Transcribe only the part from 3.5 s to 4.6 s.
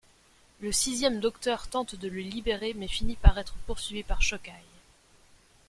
poursuivit par Shockeye.